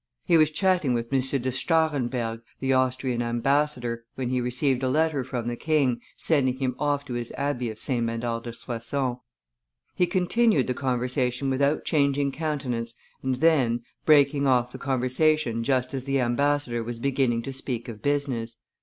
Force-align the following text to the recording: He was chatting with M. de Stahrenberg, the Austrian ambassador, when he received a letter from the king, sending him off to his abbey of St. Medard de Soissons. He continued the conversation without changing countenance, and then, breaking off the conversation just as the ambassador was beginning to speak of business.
He 0.25 0.35
was 0.35 0.49
chatting 0.49 0.95
with 0.95 1.13
M. 1.13 1.19
de 1.21 1.51
Stahrenberg, 1.51 2.41
the 2.59 2.73
Austrian 2.73 3.21
ambassador, 3.21 4.03
when 4.15 4.29
he 4.29 4.41
received 4.41 4.81
a 4.81 4.89
letter 4.89 5.23
from 5.23 5.47
the 5.47 5.55
king, 5.55 6.01
sending 6.17 6.57
him 6.57 6.73
off 6.79 7.05
to 7.05 7.13
his 7.13 7.31
abbey 7.33 7.69
of 7.69 7.77
St. 7.77 8.03
Medard 8.03 8.45
de 8.45 8.51
Soissons. 8.51 9.17
He 9.93 10.07
continued 10.07 10.65
the 10.65 10.73
conversation 10.73 11.51
without 11.51 11.85
changing 11.85 12.31
countenance, 12.31 12.95
and 13.21 13.35
then, 13.41 13.83
breaking 14.03 14.47
off 14.47 14.71
the 14.71 14.79
conversation 14.79 15.63
just 15.63 15.93
as 15.93 16.05
the 16.05 16.19
ambassador 16.19 16.83
was 16.83 16.97
beginning 16.97 17.43
to 17.43 17.53
speak 17.53 17.87
of 17.87 18.01
business. 18.01 18.57